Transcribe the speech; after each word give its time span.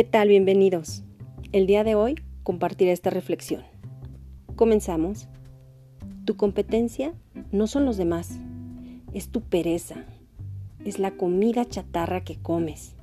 ¿Qué 0.00 0.04
tal? 0.04 0.28
Bienvenidos. 0.28 1.04
El 1.52 1.66
día 1.66 1.84
de 1.84 1.94
hoy 1.94 2.14
compartiré 2.42 2.90
esta 2.90 3.10
reflexión. 3.10 3.64
Comenzamos. 4.56 5.28
Tu 6.24 6.38
competencia 6.38 7.12
no 7.52 7.66
son 7.66 7.84
los 7.84 7.98
demás, 7.98 8.40
es 9.12 9.28
tu 9.28 9.42
pereza, 9.42 10.06
es 10.86 10.98
la 10.98 11.10
comida 11.10 11.66
chatarra 11.66 12.24
que 12.24 12.36
comes, 12.36 12.94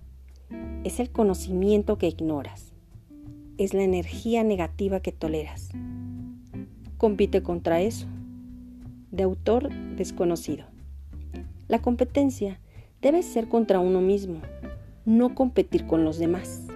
es 0.84 1.00
el 1.00 1.12
conocimiento 1.12 2.00
que 2.00 2.08
ignoras, 2.08 2.74
es 3.60 3.76
la 3.76 3.84
energía 3.84 4.44
negativa 4.44 5.00
que 5.00 5.12
toleras. 5.12 5.70
Compite 6.98 7.44
contra 7.44 7.80
eso. 7.80 8.08
De 9.12 9.22
autor 9.22 9.70
desconocido. 9.98 10.66
La 11.68 11.80
competencia 11.80 12.60
debe 13.04 13.22
ser 13.22 13.50
contra 13.50 13.80
uno 13.80 14.02
mismo, 14.02 14.42
no 15.06 15.36
competir 15.36 15.86
con 15.86 16.04
los 16.04 16.18
demás, 16.18 16.67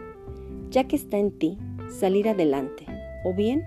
ya 0.72 0.86
que 0.86 0.96
está 0.96 1.18
en 1.18 1.38
ti 1.38 1.58
salir 1.90 2.28
adelante 2.28 2.86
o 3.24 3.34
bien 3.34 3.64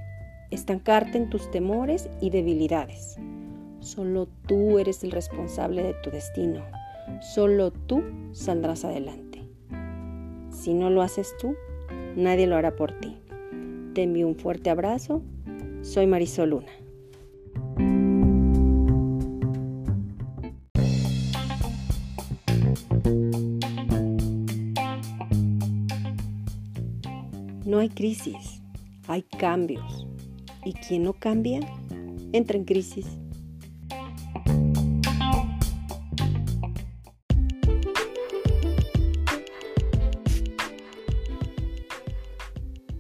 estancarte 0.50 1.18
en 1.18 1.30
tus 1.30 1.50
temores 1.50 2.08
y 2.20 2.30
debilidades. 2.30 3.16
Solo 3.80 4.26
tú 4.48 4.78
eres 4.78 5.04
el 5.04 5.10
responsable 5.10 5.82
de 5.82 5.94
tu 6.02 6.10
destino. 6.10 6.64
Solo 7.20 7.70
tú 7.70 8.02
saldrás 8.32 8.84
adelante. 8.84 9.42
Si 10.50 10.72
no 10.72 10.88
lo 10.88 11.02
haces 11.02 11.36
tú, 11.38 11.54
nadie 12.16 12.46
lo 12.46 12.56
hará 12.56 12.74
por 12.74 12.98
ti. 12.98 13.18
Te 13.94 14.04
envío 14.04 14.26
un 14.26 14.36
fuerte 14.36 14.70
abrazo. 14.70 15.22
Soy 15.82 16.06
Marisol 16.06 16.50
Luna. 16.50 16.83
No 27.64 27.78
hay 27.78 27.88
crisis, 27.88 28.60
hay 29.08 29.22
cambios. 29.22 30.06
Y 30.66 30.74
quien 30.74 31.04
no 31.04 31.14
cambia, 31.14 31.60
entra 32.32 32.58
en 32.58 32.64
crisis. 32.64 33.06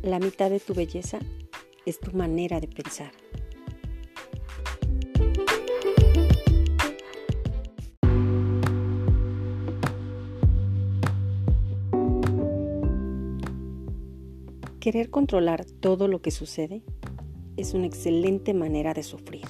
La 0.02 0.18
mitad 0.18 0.48
de 0.48 0.60
tu 0.60 0.72
belleza 0.72 1.18
es 1.84 2.00
tu 2.00 2.12
manera 2.12 2.58
de 2.58 2.68
pensar. 2.68 3.12
Querer 14.84 15.08
controlar 15.08 15.64
todo 15.64 16.08
lo 16.08 16.20
que 16.20 16.30
sucede 16.30 16.82
es 17.56 17.72
una 17.72 17.86
excelente 17.86 18.52
manera 18.52 18.92
de 18.92 19.02
sufrir. 19.02 19.46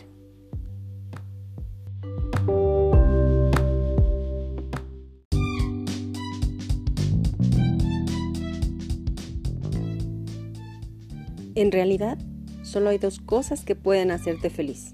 En 11.56 11.72
realidad, 11.72 12.16
solo 12.62 12.90
hay 12.90 12.98
dos 12.98 13.18
cosas 13.18 13.64
que 13.64 13.74
pueden 13.74 14.12
hacerte 14.12 14.50
feliz. 14.50 14.92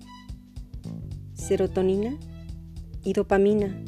Serotonina 1.34 2.18
y 3.05 3.12
dopamina. 3.12 3.78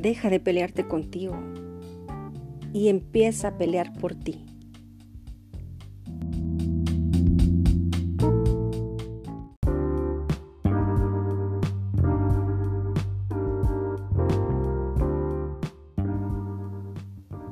Deja 0.00 0.30
de 0.30 0.40
pelearte 0.40 0.88
contigo 0.88 1.38
y 2.72 2.88
empieza 2.88 3.48
a 3.48 3.58
pelear 3.58 3.92
por 3.92 4.14
ti. 4.14 4.46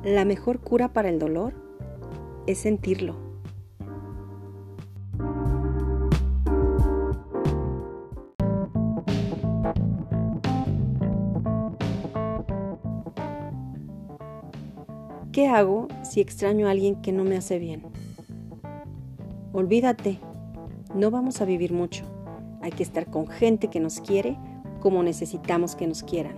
La 0.03 0.25
mejor 0.25 0.59
cura 0.61 0.91
para 0.91 1.09
el 1.09 1.19
dolor 1.19 1.53
es 2.47 2.57
sentirlo. 2.57 3.28
¿Qué 15.31 15.47
hago 15.47 15.87
si 16.01 16.21
extraño 16.21 16.67
a 16.67 16.71
alguien 16.71 16.95
que 17.03 17.11
no 17.11 17.23
me 17.23 17.37
hace 17.37 17.59
bien? 17.59 17.83
Olvídate, 19.53 20.19
no 20.95 21.11
vamos 21.11 21.39
a 21.39 21.45
vivir 21.45 21.71
mucho. 21.71 22.03
Hay 22.61 22.71
que 22.71 22.81
estar 22.81 23.05
con 23.11 23.27
gente 23.27 23.67
que 23.67 23.79
nos 23.79 24.01
quiere 24.01 24.39
como 24.79 25.03
necesitamos 25.03 25.75
que 25.75 25.85
nos 25.85 26.01
quieran. 26.01 26.35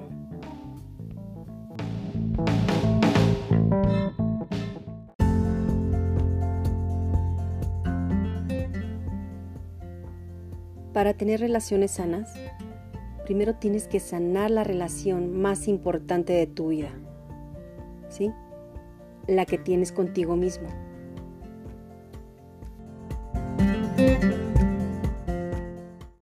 Para 10.91 11.13
tener 11.13 11.39
relaciones 11.39 11.91
sanas, 11.91 12.33
primero 13.23 13.55
tienes 13.55 13.87
que 13.87 14.01
sanar 14.01 14.51
la 14.51 14.65
relación 14.65 15.41
más 15.41 15.69
importante 15.69 16.33
de 16.33 16.47
tu 16.47 16.67
vida. 16.67 16.89
¿Sí? 18.09 18.31
La 19.27 19.45
que 19.45 19.57
tienes 19.57 19.91
contigo 19.91 20.35
mismo, 20.35 20.67